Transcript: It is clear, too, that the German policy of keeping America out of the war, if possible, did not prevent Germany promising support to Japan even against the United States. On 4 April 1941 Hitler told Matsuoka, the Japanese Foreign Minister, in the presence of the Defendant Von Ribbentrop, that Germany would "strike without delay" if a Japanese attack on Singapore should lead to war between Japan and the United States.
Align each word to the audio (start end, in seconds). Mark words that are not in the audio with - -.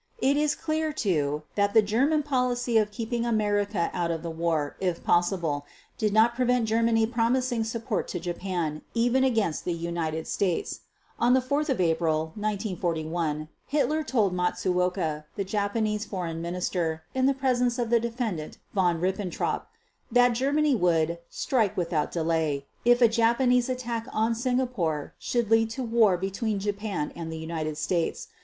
It 0.17 0.35
is 0.35 0.55
clear, 0.55 0.91
too, 0.91 1.43
that 1.53 1.75
the 1.75 1.83
German 1.83 2.23
policy 2.23 2.75
of 2.79 2.89
keeping 2.89 3.23
America 3.23 3.91
out 3.93 4.09
of 4.09 4.23
the 4.23 4.31
war, 4.31 4.75
if 4.79 5.03
possible, 5.03 5.63
did 5.99 6.11
not 6.11 6.33
prevent 6.33 6.65
Germany 6.65 7.05
promising 7.05 7.63
support 7.63 8.07
to 8.07 8.19
Japan 8.19 8.81
even 8.95 9.23
against 9.23 9.63
the 9.63 9.75
United 9.75 10.25
States. 10.25 10.79
On 11.19 11.39
4 11.39 11.65
April 11.77 12.23
1941 12.33 13.47
Hitler 13.67 14.01
told 14.01 14.33
Matsuoka, 14.33 15.25
the 15.35 15.43
Japanese 15.43 16.03
Foreign 16.05 16.41
Minister, 16.41 17.03
in 17.13 17.27
the 17.27 17.35
presence 17.35 17.77
of 17.77 17.91
the 17.91 17.99
Defendant 17.99 18.57
Von 18.73 18.99
Ribbentrop, 18.99 19.67
that 20.11 20.29
Germany 20.29 20.73
would 20.73 21.19
"strike 21.29 21.77
without 21.77 22.11
delay" 22.11 22.65
if 22.83 23.03
a 23.03 23.07
Japanese 23.07 23.69
attack 23.69 24.07
on 24.11 24.33
Singapore 24.33 25.13
should 25.19 25.51
lead 25.51 25.69
to 25.69 25.83
war 25.83 26.17
between 26.17 26.57
Japan 26.57 27.13
and 27.15 27.31
the 27.31 27.37
United 27.37 27.77
States. 27.77 28.29